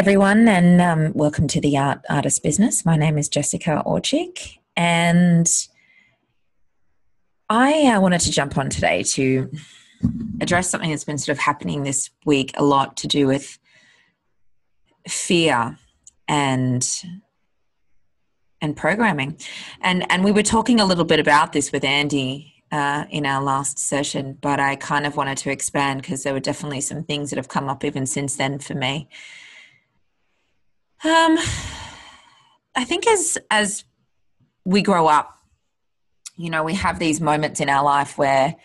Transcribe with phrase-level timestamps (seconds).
[0.00, 2.86] everyone, and um, welcome to the Art Artist Business.
[2.86, 5.46] My name is Jessica Orchik, and
[7.50, 9.50] I uh, wanted to jump on today to
[10.40, 13.58] address something that's been sort of happening this week a lot to do with
[15.06, 15.78] fear
[16.26, 16.88] and
[18.62, 19.38] and programming
[19.82, 23.42] and and we were talking a little bit about this with andy uh, in our
[23.42, 27.28] last session but i kind of wanted to expand because there were definitely some things
[27.28, 29.06] that have come up even since then for me
[31.04, 31.38] um,
[32.76, 33.84] I think as as
[34.64, 35.36] we grow up,
[36.36, 38.56] you know, we have these moments in our life where,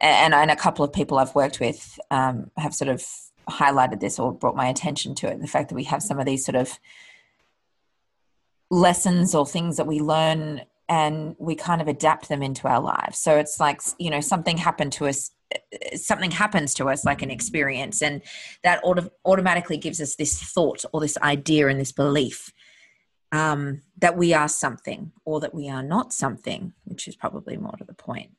[0.00, 3.04] and, and a couple of people I've worked with um, have sort of
[3.48, 5.40] highlighted this or brought my attention to it.
[5.40, 6.78] The fact that we have some of these sort of
[8.70, 13.18] lessons or things that we learn and we kind of adapt them into our lives.
[13.18, 15.30] So it's like, you know, something happened to us
[15.94, 18.22] something happens to us like an experience and
[18.62, 22.52] that auto- automatically gives us this thought or this idea and this belief
[23.32, 27.76] um, that we are something or that we are not something which is probably more
[27.78, 28.30] to the point.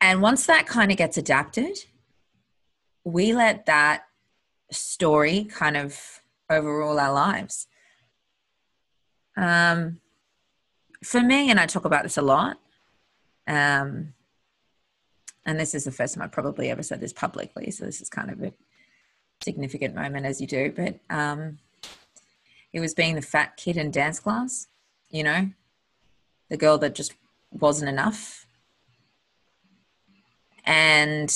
[0.00, 1.78] And once that kind of gets adapted
[3.04, 4.04] we let that
[4.70, 7.66] story kind of overrule our lives.
[9.36, 10.00] Um,
[11.02, 12.58] for me and i talk about this a lot
[13.48, 14.14] um,
[15.44, 18.08] and this is the first time I've probably ever said this publicly, so this is
[18.08, 18.52] kind of a
[19.42, 20.72] significant moment as you do.
[20.74, 21.58] But um,
[22.72, 24.68] it was being the fat kid in dance class,
[25.10, 25.50] you know,
[26.48, 27.14] the girl that just
[27.50, 28.46] wasn't enough.
[30.64, 31.30] And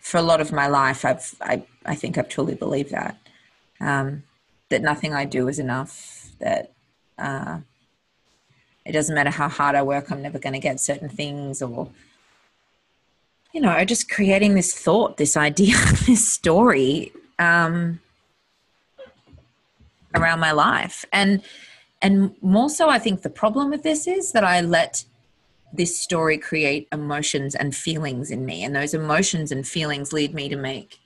[0.00, 3.16] for a lot of my life, I've I, I think I've truly believed that
[3.80, 4.24] um,
[4.70, 6.30] that nothing I do is enough.
[6.40, 6.72] That
[7.16, 7.60] uh,
[8.84, 11.90] it doesn't matter how hard I work, I'm never going to get certain things, or
[13.52, 15.74] you know, just creating this thought, this idea,
[16.06, 18.00] this story um,
[20.14, 21.04] around my life.
[21.12, 21.42] And
[22.00, 25.04] and more so, I think the problem with this is that I let
[25.72, 30.48] this story create emotions and feelings in me, and those emotions and feelings lead me
[30.48, 30.98] to make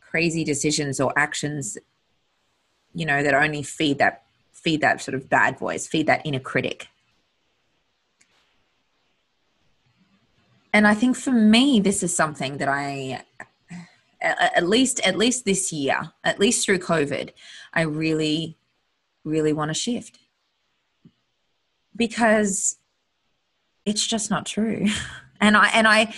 [0.00, 1.76] crazy decisions or actions,
[2.94, 6.40] you know, that only feed that feed that sort of bad voice, feed that inner
[6.40, 6.88] critic.
[10.74, 13.22] And I think for me, this is something that I,
[14.20, 17.30] at least at least this year, at least through COVID,
[17.72, 18.58] I really,
[19.22, 20.18] really want to shift
[21.94, 22.76] because
[23.86, 24.86] it's just not true.
[25.40, 26.14] And I and I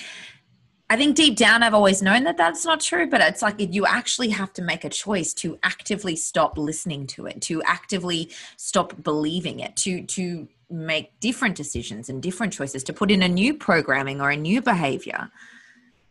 [0.89, 3.85] I think deep down I've always known that that's not true, but it's like you
[3.87, 9.03] actually have to make a choice to actively stop listening to it, to actively stop
[9.03, 13.55] believing it, to to make different decisions and different choices to put in a new
[13.55, 15.31] programming or a new behavior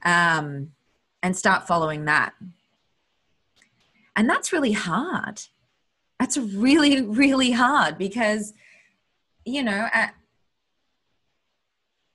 [0.04, 0.72] um,
[1.22, 2.34] and start following that.
[4.16, 5.42] And that's really hard.
[6.20, 8.54] That's really, really hard because,
[9.44, 10.16] you know, at,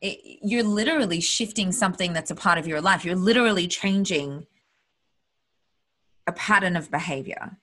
[0.00, 3.04] it, you're literally shifting something that's a part of your life.
[3.04, 4.46] You're literally changing
[6.26, 7.58] a pattern of behavior.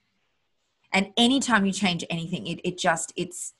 [0.92, 3.54] And anytime you change anything, it, it just, it's,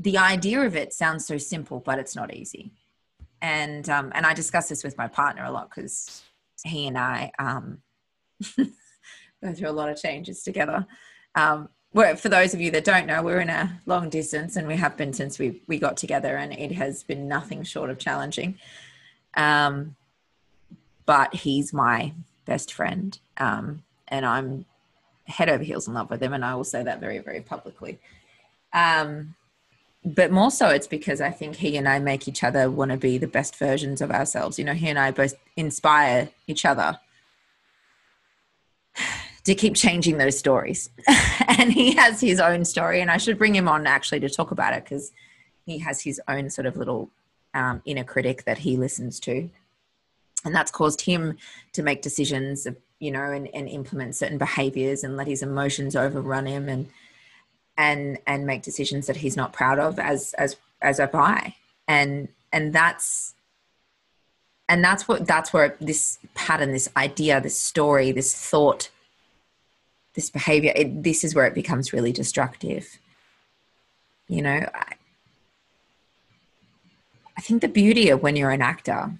[0.00, 2.72] the idea of it sounds so simple, but it's not easy.
[3.42, 6.22] And um, and I discuss this with my partner a lot because
[6.64, 7.82] he and I um,
[8.56, 10.86] go through a lot of changes together.
[11.34, 14.76] Um, for those of you that don't know, we're in a long distance, and we
[14.76, 18.58] have been since we we got together, and it has been nothing short of challenging.
[19.34, 19.96] Um,
[21.04, 22.14] but he's my
[22.46, 24.64] best friend, um, and I'm
[25.24, 27.98] head over heels in love with him, and I will say that very, very publicly.
[28.72, 29.34] Um,
[30.04, 32.96] but more so it's because I think he and I make each other want to
[32.96, 34.58] be the best versions of ourselves.
[34.58, 36.98] You know, he and I both inspire each other
[39.44, 40.90] to keep changing those stories.
[41.48, 44.50] and he has his own story, and I should bring him on actually to talk
[44.50, 45.12] about it because
[45.66, 47.10] he has his own sort of little
[47.52, 49.50] um, inner critic that he listens to.
[50.44, 51.36] And that's caused him
[51.74, 52.66] to make decisions,
[52.98, 56.88] you know, and, and implement certain behaviors and let his emotions overrun him and
[57.76, 61.54] and and make decisions that he's not proud of as as as a I.
[61.88, 63.34] And and that's
[64.68, 68.90] and that's what that's where this pattern, this idea, this story, this thought,
[70.14, 72.98] this behavior, it, this is where it becomes really destructive.
[74.28, 74.94] You know, I,
[77.36, 79.12] I think the beauty of when you're an actor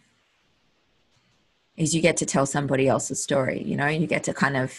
[1.76, 3.62] is you get to tell somebody else's story.
[3.62, 4.72] You know, you get to kind of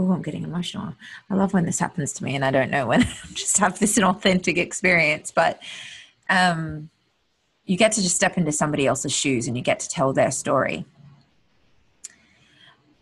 [0.00, 0.94] oh, I'm getting emotional.
[1.28, 3.02] I love when this happens to me, and I don't know when.
[3.02, 5.60] I just have this an authentic experience, but
[6.28, 6.90] um,
[7.64, 10.30] you get to just step into somebody else's shoes and you get to tell their
[10.30, 10.84] story.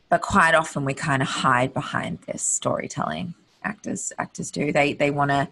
[0.09, 3.35] but quite often we kind of hide behind this storytelling
[3.65, 5.49] actors actors do they they want to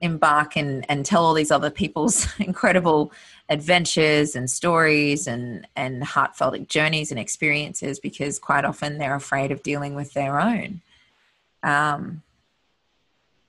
[0.00, 3.12] embark and and tell all these other people's incredible
[3.48, 9.62] adventures and stories and and heartfelt journeys and experiences because quite often they're afraid of
[9.62, 10.80] dealing with their own.
[11.62, 12.22] Um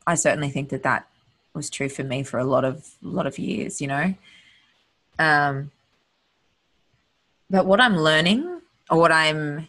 [0.05, 1.07] i certainly think that that
[1.53, 4.13] was true for me for a lot of lot of years you know?
[5.19, 5.71] Um
[7.49, 9.67] but what i'm learning or what i'm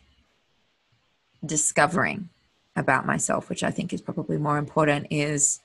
[1.44, 2.28] discovering
[2.76, 5.60] about myself, which I think is probably more important, is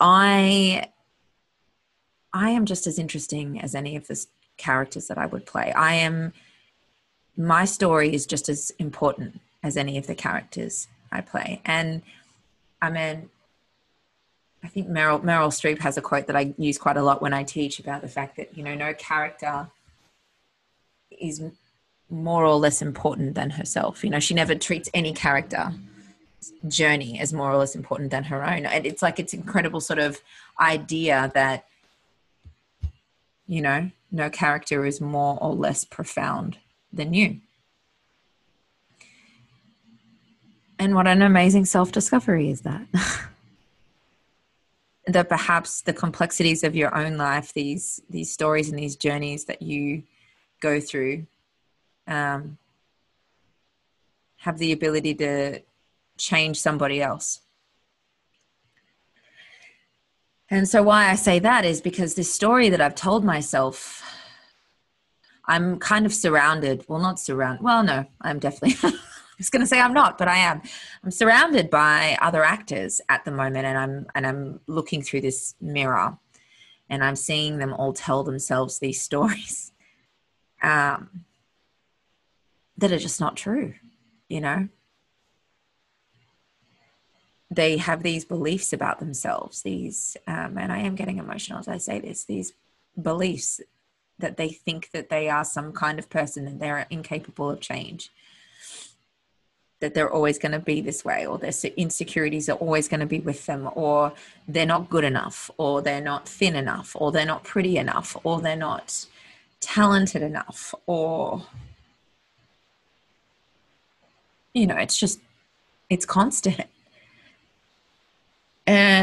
[0.00, 0.88] I
[2.32, 4.24] I am just as interesting as any of the
[4.56, 5.72] characters that I would play.
[5.72, 6.32] I am
[7.36, 11.60] my story is just as important as any of the characters I play.
[11.64, 12.02] And
[12.80, 13.28] I mean
[14.62, 17.32] I think Meryl Meryl Streep has a quote that I use quite a lot when
[17.32, 19.68] I teach about the fact that, you know, no character
[21.18, 21.42] is
[22.10, 24.04] more or less important than herself.
[24.04, 25.72] You know, she never treats any character
[26.68, 28.66] journey as more or less important than her own.
[28.66, 30.20] And it's like it's incredible sort of
[30.60, 31.66] idea that,
[33.46, 36.58] you know, no character is more or less profound
[36.92, 37.40] than you.
[40.78, 42.86] And what an amazing self discovery is that.
[45.06, 49.60] that perhaps the complexities of your own life, these these stories and these journeys that
[49.60, 50.02] you
[50.60, 51.26] go through
[52.06, 52.58] um,
[54.38, 55.60] have the ability to
[56.20, 57.40] change somebody else.
[60.48, 64.02] And so, why I say that is because this story that I've told myself,
[65.46, 66.84] I'm kind of surrounded.
[66.88, 67.62] Well, not surrounded.
[67.62, 68.76] Well, no, I'm definitely.
[68.90, 68.94] I
[69.38, 70.60] was going to say I'm not, but I am.
[71.02, 75.54] I'm surrounded by other actors at the moment, and I'm and I'm looking through this
[75.60, 76.18] mirror,
[76.88, 79.72] and I'm seeing them all tell themselves these stories.
[80.62, 81.24] Um,
[82.80, 83.74] that are just not true,
[84.28, 84.68] you know?
[87.50, 91.78] They have these beliefs about themselves, these, um, and I am getting emotional as I
[91.78, 92.52] say this, these
[93.00, 93.60] beliefs
[94.18, 98.10] that they think that they are some kind of person and they're incapable of change
[99.80, 103.06] that they're always going to be this way or their insecurities are always going to
[103.06, 104.12] be with them or
[104.46, 108.40] they're not good enough or they're not thin enough or they're not pretty enough or
[108.40, 109.06] they're not
[109.60, 111.46] talented enough or
[114.52, 115.20] you know, it's just,
[115.88, 116.62] it's constant.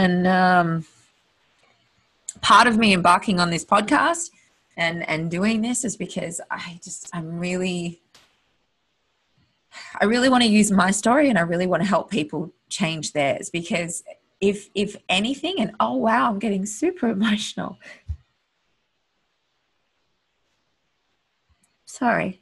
[0.07, 0.85] And um,
[2.39, 4.29] part of me embarking on this podcast
[4.77, 7.99] and and doing this is because I just I'm really
[9.99, 13.11] I really want to use my story and I really want to help people change
[13.11, 14.01] theirs because
[14.39, 17.77] if if anything and oh wow I'm getting super emotional.
[21.83, 22.39] Sorry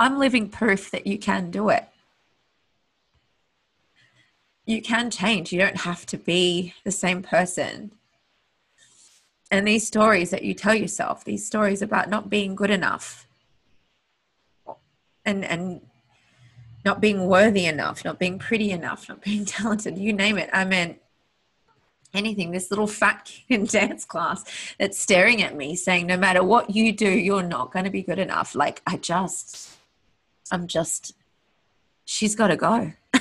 [0.00, 1.86] I'm living proof that you can do it.
[4.64, 5.52] You can change.
[5.52, 7.92] You don't have to be the same person.
[9.50, 13.26] And these stories that you tell yourself, these stories about not being good enough
[15.26, 15.82] and, and
[16.82, 20.48] not being worthy enough, not being pretty enough, not being talented, you name it.
[20.50, 20.96] I mean,
[22.14, 24.44] anything, this little fat kid in dance class
[24.78, 28.02] that's staring at me saying, no matter what you do, you're not going to be
[28.02, 28.54] good enough.
[28.54, 29.79] Like, I just
[30.50, 31.14] I'm just,
[32.04, 32.92] she's got to go.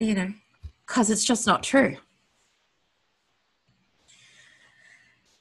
[0.00, 0.32] you know,
[0.86, 1.96] because it's just not true.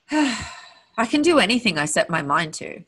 [0.11, 2.83] I can do anything I set my mind to.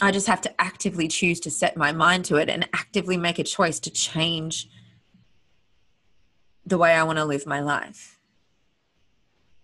[0.00, 3.38] I just have to actively choose to set my mind to it and actively make
[3.38, 4.68] a choice to change
[6.66, 8.18] the way I want to live my life.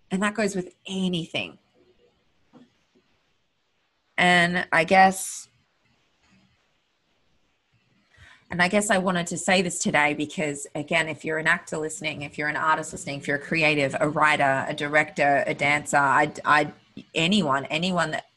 [0.09, 1.57] And that goes with anything.
[4.21, 5.47] And I guess,
[8.51, 11.79] and I guess I wanted to say this today because, again, if you're an actor
[11.79, 15.55] listening, if you're an artist listening, if you're a creative, a writer, a director, a
[15.55, 16.71] dancer, I, I,
[17.15, 18.27] anyone, anyone that,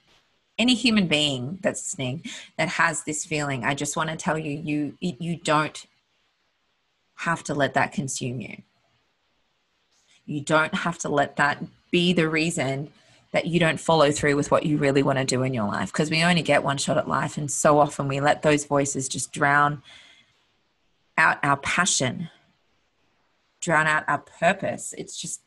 [0.58, 2.24] any human being that's listening
[2.56, 5.84] that has this feeling, I just want to tell you, you, you don't
[7.16, 8.62] have to let that consume you.
[10.24, 12.90] You don't have to let that be the reason
[13.34, 15.92] that you don't follow through with what you really want to do in your life
[15.92, 19.08] because we only get one shot at life and so often we let those voices
[19.08, 19.82] just drown
[21.18, 22.30] out our passion
[23.60, 24.94] drown out our purpose.
[24.96, 25.40] It's just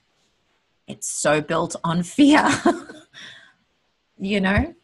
[0.85, 2.45] it's so built on fear
[4.19, 4.75] you know?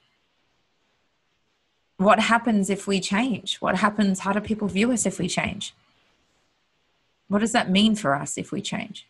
[1.98, 3.58] What happens if we change?
[3.58, 5.74] What happens how do people view us if we change?
[7.28, 9.08] What does that mean for us if we change?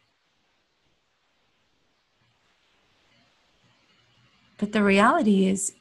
[4.58, 5.74] But the reality is,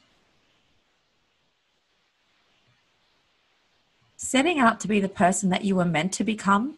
[4.17, 6.77] setting out to be the person that you were meant to become.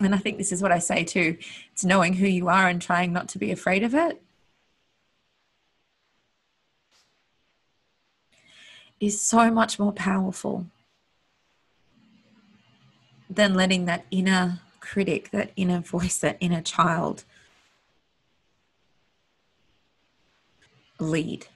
[0.00, 1.38] And I think this is what I say too
[1.72, 4.22] it's knowing who you are and trying not to be afraid of it.
[8.98, 10.66] Is so much more powerful
[13.28, 17.24] than letting that inner critic, that inner voice, that inner child
[20.98, 21.46] lead.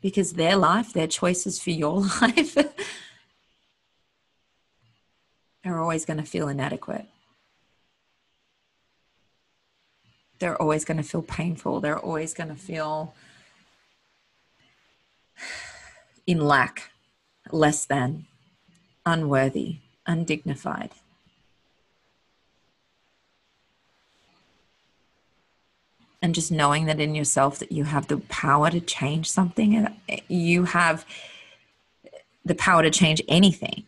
[0.00, 2.56] Because their life, their choices for your life
[5.64, 7.06] are always going to feel inadequate.
[10.38, 11.80] They're always going to feel painful.
[11.80, 13.14] They're always going to feel
[16.26, 16.90] in lack,
[17.50, 18.26] less than,
[19.04, 20.90] unworthy, undignified.
[26.20, 30.20] And just knowing that in yourself that you have the power to change something and
[30.28, 31.04] you have
[32.44, 33.84] the power to change anything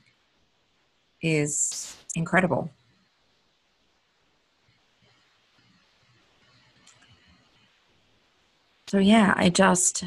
[1.23, 2.71] is incredible.
[8.87, 10.03] So yeah i just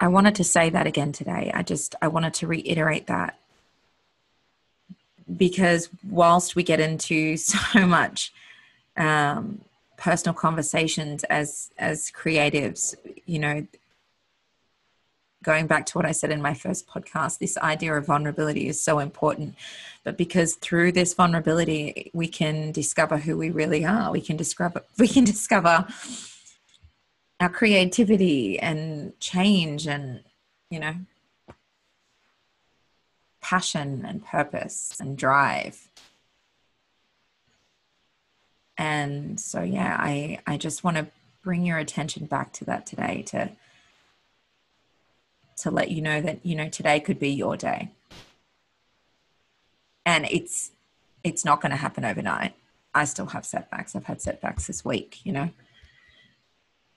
[0.00, 1.52] i wanted to say that again today.
[1.54, 3.38] I just i wanted to reiterate that
[5.36, 8.32] because whilst we get into so much
[8.96, 9.60] um,
[10.00, 12.94] personal conversations as as creatives
[13.26, 13.66] you know
[15.44, 18.82] going back to what i said in my first podcast this idea of vulnerability is
[18.82, 19.54] so important.
[20.02, 24.10] But because through this vulnerability we can discover who we really are.
[24.10, 25.86] We can discover we can discover
[27.38, 30.22] our creativity and change and
[30.70, 30.94] you know
[33.42, 35.88] passion and purpose and drive
[38.80, 41.06] and so yeah i i just want to
[41.42, 43.50] bring your attention back to that today to
[45.60, 47.90] to let you know that you know today could be your day.
[50.06, 50.70] And it's
[51.22, 52.54] it's not going to happen overnight.
[52.94, 53.94] I still have setbacks.
[53.94, 55.50] I've had setbacks this week you know?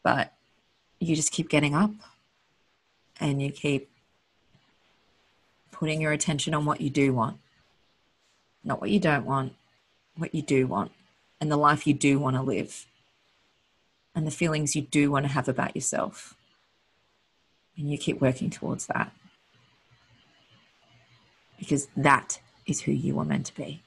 [0.02, 0.34] But
[1.00, 1.92] you just keep getting up
[3.20, 3.90] and you keep
[5.72, 7.38] putting your attention on what you do want
[8.63, 9.54] not what you don't want
[10.16, 10.92] what you do want
[11.43, 12.85] and the life you do want to live
[14.15, 16.38] and the feelings you do want to have about yourself.
[17.75, 19.12] And you keep working towards that
[21.59, 23.81] because that is who you are meant to be.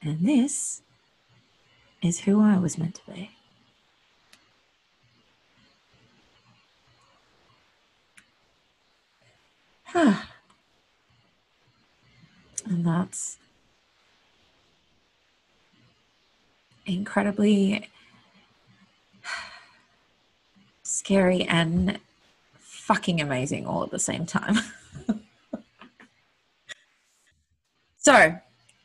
[0.00, 0.80] And this
[2.00, 3.30] is who I was meant to be.
[9.94, 10.16] and
[12.86, 13.36] that's
[16.86, 17.88] incredibly
[20.82, 21.98] scary and
[22.58, 24.56] fucking amazing all at the same time.
[27.98, 28.36] so,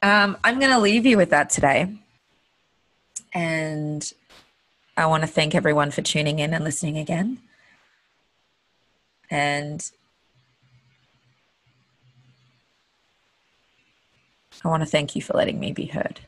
[0.01, 1.93] um, I'm going to leave you with that today.
[3.33, 4.13] And
[4.95, 7.39] I want to thank everyone for tuning in and listening again.
[9.29, 9.89] And
[14.63, 16.21] I want to thank you for letting me be heard.